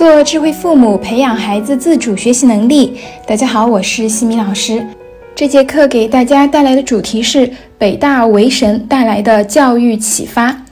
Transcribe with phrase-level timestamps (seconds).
[0.00, 2.96] 做智慧父母，培养孩子自主学习能力。
[3.26, 4.82] 大家好，我是西米老师。
[5.34, 10.62] 这节课给大家带来的主题是北大维神带来的教育启发。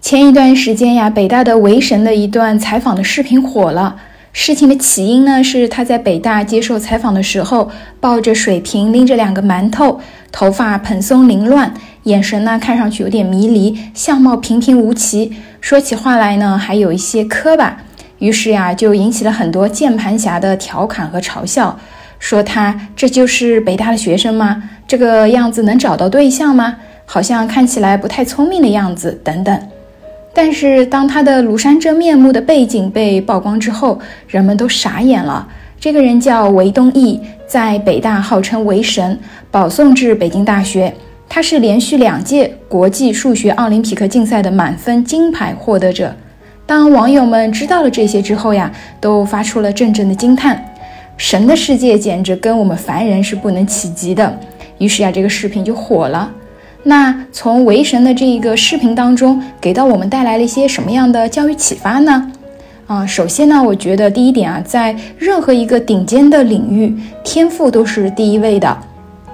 [0.00, 3.96] 前一段时间呀，北大的维神的一段采访的视频火了。
[4.32, 7.70] 事情的起因呢，是他在北大接受采访的时候，
[8.00, 10.00] 抱着水瓶，拎着两个馒头，
[10.32, 11.74] 头发蓬松凌乱，
[12.04, 17.82] 眼神呢看上去有点迷离，相貌平平无奇，说起话来呢还有一些磕巴。
[18.20, 21.76] 于是呀，就引起了很多键盘侠的调侃和嘲笑，
[22.18, 24.62] 说他这就是北大的学生吗？
[24.86, 26.76] 这个样子能找到对象吗？
[27.04, 29.60] 好像看起来不太聪明的样子，等等。
[30.32, 35.48] 但是当他的庐山真面目的背景被曝光之后，人们都傻眼了。
[35.80, 39.18] 这个人叫韦东奕，在北大号称为神，
[39.50, 40.94] 保送至北京大学。
[41.28, 46.14] 他是连续两届国际数学奥林匹克竞赛的满分金牌获得者。
[46.70, 50.64] 当网友们知道了这些之后呀，都发出了阵阵的惊叹，
[51.16, 54.38] 神的世界简直跟我们凡人是不能企及的。
[54.78, 56.30] 于是呀，这个视频就火了。
[56.84, 62.30] 那从为神的这一个视频当中，给到我们带来了一些什么样的教育启发呢？
[62.86, 68.78] 啊，首先呢，我觉得第一点啊，在任何一个顶尖的领域，天赋都是第一位的，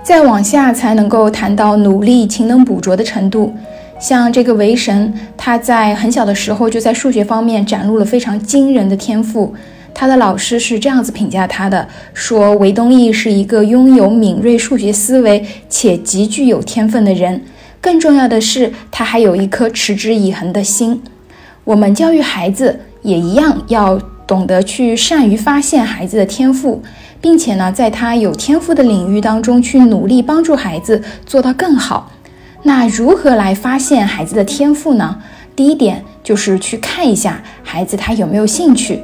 [0.02, 3.54] 再往下才能够谈到努力、勤能补拙的程度。
[3.98, 9.54] 像这个维神，他在很小的时候就在数学方面展露了非常惊人的天赋。
[9.94, 17.42] 他的老师是这样子评价他的：说韦东奕是一个拥有敏锐数学思维且极具有天分的人。
[17.80, 21.02] 更重要的是，他还有一颗持之以恒的心。
[21.64, 26.82] 我们教育孩子也一样，要懂得去善于发现孩子的天赋，
[27.20, 32.12] 并且呢，在他有天赋的领域当中去努力帮助孩子做到更好。
[32.66, 35.16] 那如何来发现孩子的天赋呢？
[35.54, 39.00] 第一点就是去看一下孩子他有没有兴趣。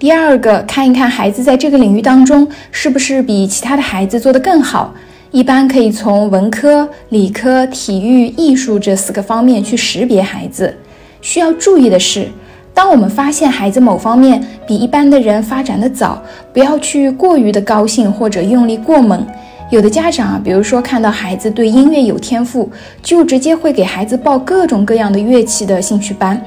[0.00, 4.92] 第二个，看一看孩子在这个领域当中是不是比其他的孩子做得更好。
[5.30, 10.76] 一般可以从文科、理科、体育、艺术这四个方面去识别孩子。
[11.20, 12.26] 需要注意的是，
[12.74, 16.20] 当我们发现孩子某方面比一般的人发展的早，
[16.52, 19.24] 不要去过于的高兴或者用力过猛。
[19.70, 22.70] 有的家长啊，比如说看到孩子对音乐有天赋，
[23.02, 26.40] 就直接会给孩子报各种各样的乐器的兴趣班，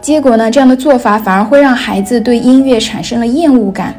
[0.00, 3.94] 结果呢，这样的做法反而会让孩子对音乐产生了厌恶感。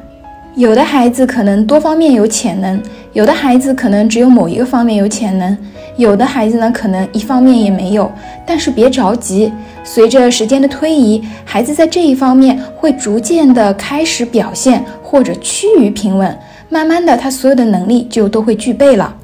[0.55, 2.81] 有的孩子可能多方面有潜能，
[3.13, 5.57] 有的孩子可能只有某一个方面有潜能，
[5.97, 8.11] 有的孩子呢可能一方面也没有。
[8.45, 9.51] 但是别着急，
[9.83, 16.37] 随着时间的推移，孩子在这一方面会逐渐的开始表现或者趋于平稳。
[16.69, 19.15] 慢慢的，他所有的能力就都会具备了。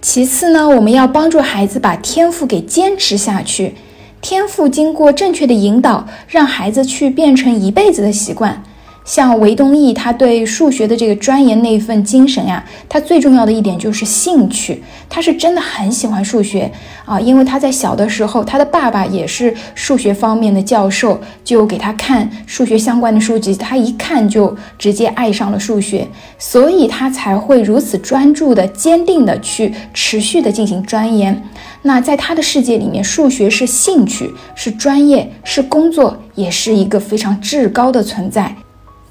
[0.00, 3.74] 其次呢，我们要帮助孩子把天赋给坚持下去。
[4.20, 8.62] 天赋经过正确的引导，让孩子去变成一辈子的习惯。
[9.04, 16.70] 像韦东奕，他对数学的这个钻研那份精神呀，他最重要的一点就是兴趣，他是真的很喜欢数学
[17.04, 26.06] 啊，因为他在小的时候，他的爸爸也是数学方面的教授，就给他看数学相关的书籍，他一看就直接爱上了数学，
[26.38, 31.42] 所以他才会如此专注的、坚定的去持续的进行钻研。
[31.82, 38.54] 那在他的世界里面，数学是兴趣，是专业，是工作，也是一个非常至高的存在。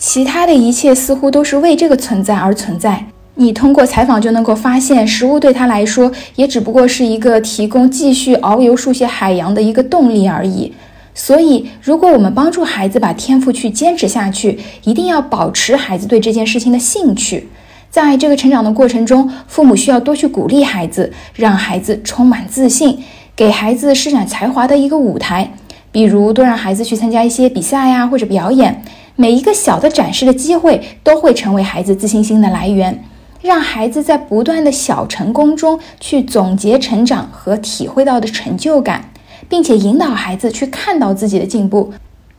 [0.03, 3.05] 其他的一切似乎都是为这个存在而存在。
[3.35, 10.73] 你通过采访就能够发现，食物对他来说也只不过是一个提供继续遨游数学海洋的一个动力而已。
[11.13, 17.47] 所以，如果我们帮助孩子把天赋去坚持下去，一定要保持孩子对这件事情的兴趣。
[17.91, 22.97] 在这个成长的过程中，父母需要多去鼓励孩子，让孩子充满自信，
[23.35, 25.53] 给孩子施展才华的一个舞台。
[25.91, 28.81] 比如，多让孩子去参加一些比赛呀，或者表演。
[29.15, 33.03] 每一个小的展示的机会都会成为孩子自信心的来源，
[33.41, 39.11] 让孩子在不断的小成功中去总结成长和体会到的成就感，
[39.49, 41.93] 并且引导孩子去看到自己的进步。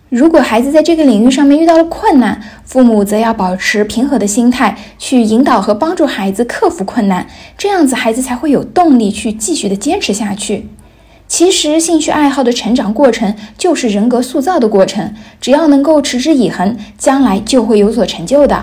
[0.09, 7.27] 如果孩子在这个领域上面遇到了困难，父母则要保持平和的心态去引导和帮助孩子克服困难，
[7.57, 10.69] 这样子孩子才会有动力去继续的坚持下去。
[11.33, 15.15] 其实，兴趣爱好的成长过程就是人格塑造的过程。
[15.41, 18.63] 只要能够持之以恒，将来就会有所成就的。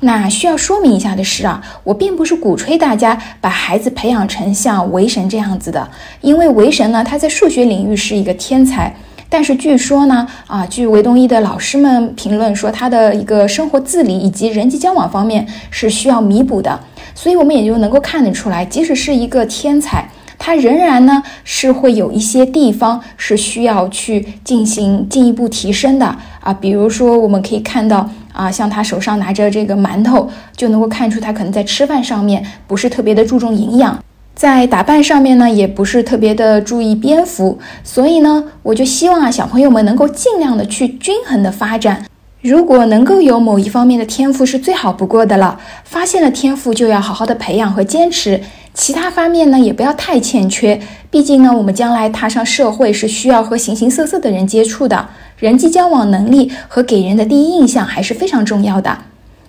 [0.00, 5.86] 那需要说明一下的是啊，我并不是鼓吹大家把孩子培养成像维神这样子的，
[6.22, 8.96] 因为维神呢，他在数学领域是一个天才，
[9.28, 16.80] 但是据说呢，啊，据维东一的老师们评论说，他的一个生活自理以及人际交往方面是需要弥补的。
[17.14, 20.08] 所以，我们也就能够看得出来，即使是一个天才。
[20.48, 26.06] 它仍然呢是会有一些地方是需要去进行进一步提升的
[26.40, 34.02] 啊，比如说我们可以看到啊，像他手上拿着这个馒头，就能够看出他可能在吃饭上面不是特别的注重营养，
[34.34, 37.58] 在打扮上面呢，也不是特别的注意蝙蝠。
[37.84, 42.06] 所以呢，我就希望啊，小朋友们能够尽量的去均衡的发展。
[42.40, 45.58] 如果能够有某一方面的天赋是最好不过的了。
[45.82, 48.40] 发现了天赋就要好好的培养和坚持，
[48.72, 50.80] 其他方面呢也不要太欠缺。
[51.10, 55.08] 毕竟呢，我们将来踏上社会是需要和形形色色的人接触的，
[55.38, 58.96] 人际交往能力和给人的第一印象还是非常重要的。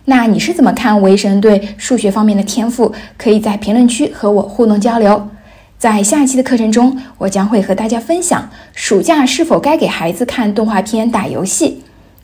[0.05, 2.91] 那你是怎么看维神对数学方面的天赋？
[3.15, 5.29] 可以在评论区和我互动交流。
[5.77, 11.83] 在下一期的课程中，我将会和大家分享暑假是否该给孩子看动画片、打游戏。